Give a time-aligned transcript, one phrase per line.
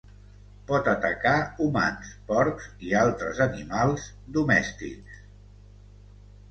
[0.69, 1.33] Pot atacar
[1.65, 5.23] humans, porcs i altres animals domèstics.